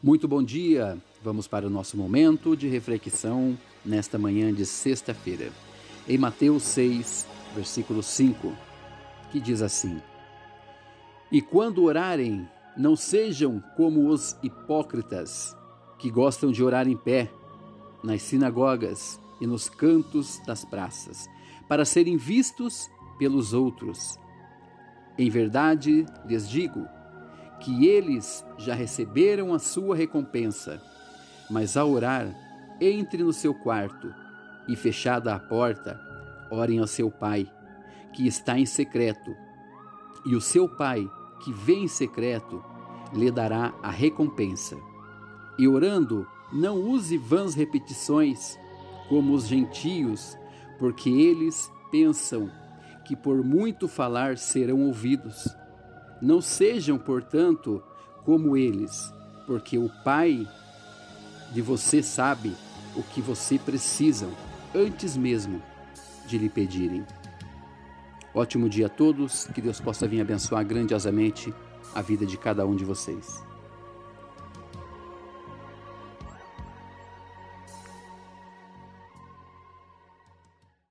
[0.00, 0.96] Muito bom dia.
[1.24, 5.50] Vamos para o nosso momento de reflexão nesta manhã de sexta-feira.
[6.08, 8.52] Em Mateus 6, versículo 5,
[9.32, 10.00] que diz assim:
[11.32, 15.56] E quando orarem, não sejam como os hipócritas,
[15.98, 17.28] que gostam de orar em pé,
[18.00, 21.28] nas sinagogas e nos cantos das praças,
[21.68, 22.88] para serem vistos
[23.18, 24.16] pelos outros.
[25.18, 26.86] Em verdade, lhes digo,
[27.60, 30.80] que eles já receberam a sua recompensa.
[31.50, 32.34] Mas ao orar,
[32.80, 34.12] entre no seu quarto
[34.68, 36.00] e, fechada a porta,
[36.50, 37.50] orem ao seu Pai,
[38.12, 39.34] que está em secreto.
[40.26, 41.08] E o seu Pai,
[41.42, 42.62] que vê em secreto,
[43.12, 44.76] lhe dará a recompensa.
[45.58, 48.58] E orando, não use vãs repetições,
[49.08, 50.36] como os gentios,
[50.78, 52.50] porque eles pensam
[53.04, 55.48] que por muito falar serão ouvidos.
[56.20, 57.82] Não sejam, portanto,
[58.24, 59.12] como eles,
[59.46, 60.46] porque o Pai
[61.52, 62.54] de você sabe
[62.94, 64.30] o que você precisam
[64.74, 65.62] antes mesmo
[66.26, 67.06] de lhe pedirem.
[68.34, 71.52] Ótimo dia a todos, que Deus possa vir abençoar grandiosamente
[71.94, 73.42] a vida de cada um de vocês.